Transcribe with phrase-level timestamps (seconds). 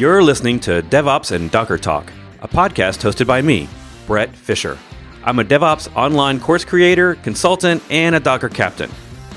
[0.00, 2.10] You're listening to DevOps and Docker Talk,
[2.40, 3.68] a podcast hosted by me,
[4.06, 4.78] Bret Fisher.
[5.24, 8.90] I'm a DevOps online course creator, consultant, and a Docker captain.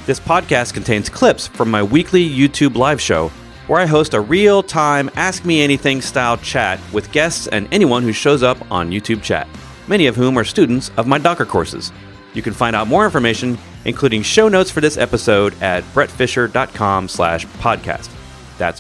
[0.05, 3.28] This podcast contains clips from my weekly YouTube live show
[3.67, 8.02] where I host a real time Ask Me Anything style chat with guests and anyone
[8.02, 9.49] who shows up on YouTube chat,
[9.89, 11.92] many of whom are students of my Docker courses.
[12.34, 17.45] You can find out more information, including show notes for this episode at bretfisher.com slash
[17.48, 18.09] podcast.
[18.57, 18.80] That's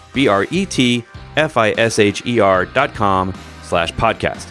[1.35, 3.33] B-R-E-T-F-I-S-H-E-R dot com
[3.63, 4.45] slash podcast.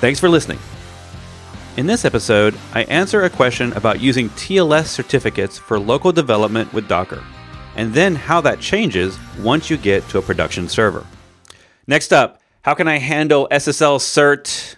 [0.00, 0.58] Thanks for listening.
[1.76, 6.88] In this episode, I answer a question about using TLS certificates for local development with
[6.88, 7.22] Docker,
[7.76, 11.06] and then how that changes once you get to a production server.
[11.86, 14.76] Next up, how can I handle SSL cert?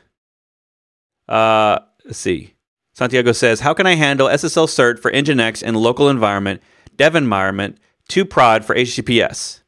[1.29, 2.55] Uh, let's see.
[2.93, 6.63] Santiago says, How can I handle SSL cert for Nginx in local environment,
[6.95, 7.79] dev environment,
[8.09, 9.64] to prod for HTTPS?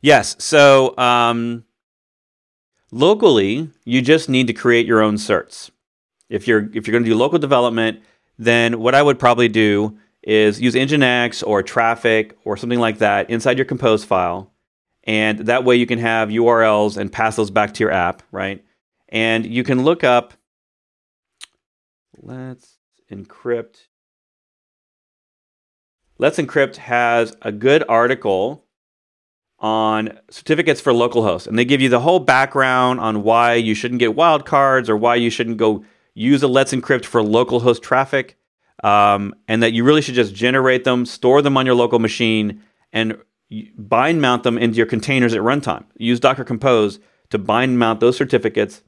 [0.00, 0.36] Yes.
[0.38, 1.64] So um,
[2.90, 5.70] locally, you just need to create your own certs.
[6.28, 8.00] If you're if you're going to do local development,
[8.38, 13.30] then what I would probably do is use Nginx or Traefik or something like that
[13.30, 14.52] inside your compose file,
[15.04, 18.64] and that way you can have URLs and pass those back to your app, right?
[19.08, 20.34] And you can look up
[22.22, 22.78] Let's
[23.10, 23.86] Encrypt.
[26.18, 28.66] Let's Encrypt has a good article
[29.60, 33.98] on certificates for localhost, and they give you the whole background on why you shouldn't
[33.98, 38.38] get wildcards or why you shouldn't go use a Let's Encrypt for localhost traffic,
[38.82, 42.62] um, and that you really should just generate them, store them on your local machine,
[42.92, 43.18] and
[43.76, 45.84] bind mount them into your containers at runtime.
[45.96, 48.82] Use Docker Compose to bind mount those certificates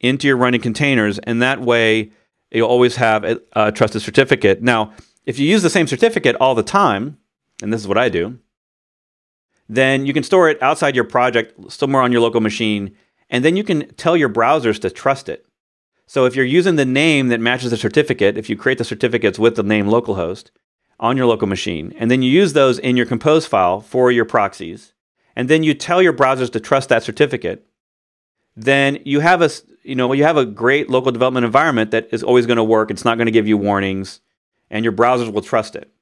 [0.00, 2.10] into your running containers, and that way
[2.50, 4.60] you'll always have a, a trusted certificate.
[4.60, 4.92] Now,
[5.24, 7.18] if you use the same certificate all the time,
[7.62, 8.38] and this is what I do,
[9.70, 12.90] then you can store it outside your project, somewhere on your local machine,
[13.30, 15.46] and then you can tell your browsers to trust it.
[16.08, 19.38] So if you're using the name that matches the certificate, if you create the certificates
[19.38, 20.50] with the name localhost
[20.98, 24.24] on your local machine, and then you use those in your compose file for your
[24.24, 24.92] proxies,
[25.36, 27.64] and then you tell your browsers to trust that certificate,
[28.56, 29.50] then you have a
[29.84, 32.90] you know you have a great local development environment that is always going to work.
[32.90, 34.20] It's not going to give you warnings,
[34.68, 35.92] and your browsers will trust it.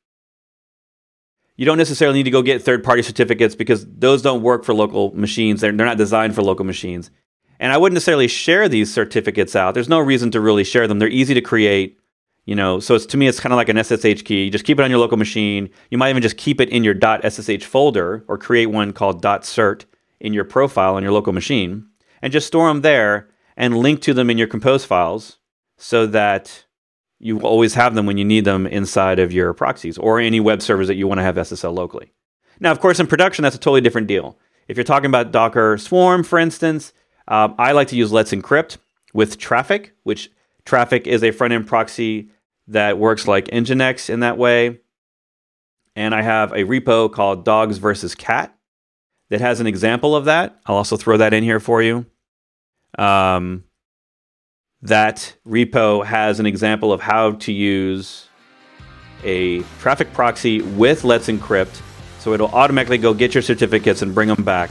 [1.59, 4.73] You don't necessarily need to go get third party certificates because those don't work for
[4.73, 5.61] local machines.
[5.61, 7.11] They're, they're not designed for local machines.
[7.59, 9.75] And I wouldn't necessarily share these certificates out.
[9.75, 11.01] There's no reason to really share them.
[11.01, 11.99] They're easy to create.
[12.45, 14.45] You know, so it's to me, it's kind of like an SSH key.
[14.45, 15.69] You just keep it on your local machine.
[15.91, 19.85] You might even just keep it in your .ssh folder or create one called .cert
[20.21, 21.89] in your profile on your local machine
[22.23, 25.39] and just store them there and link to them in your compose files
[25.77, 26.65] so that
[27.21, 30.63] you always have them when you need them inside of your proxies or any web
[30.63, 32.13] servers that you want to have SSL locally.
[32.61, 34.39] Now, of course, in production, that's a totally different deal.
[34.69, 36.93] If you're talking about Docker Swarm, for instance,
[37.27, 38.79] um, I like to use Let's Encrypt
[39.13, 40.31] with Traefik, which
[40.65, 42.31] Traefik is a front end proxy
[42.69, 44.79] that works like Nginx in that way.
[45.97, 48.57] And I have a repo called Dogs versus Cat
[49.31, 50.61] that has an example of that.
[50.67, 52.07] I'll also throw that in here for you.
[52.99, 53.65] Um,
[54.83, 58.29] that repo has an example of how to use
[59.25, 61.83] a Traefik proxy with Let's Encrypt.
[62.21, 64.71] So it'll automatically go get your certificates and bring them back.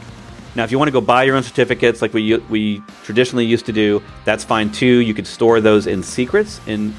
[0.55, 3.65] Now, if you want to go buy your own certificates like we, we traditionally used
[3.67, 4.85] to do, that's fine too.
[4.85, 6.95] You could store those in secrets in,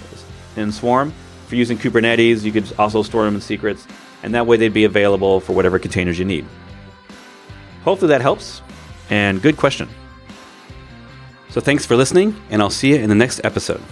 [0.56, 1.12] in Swarm.
[1.44, 3.86] If you're using Kubernetes, you could also store them in secrets,
[4.22, 6.44] and that way they'd be available for whatever containers you need.
[7.82, 8.60] Hopefully that helps,
[9.08, 9.88] and good question.
[11.58, 13.82] So thanks for listening, and I'll see you in the next episode.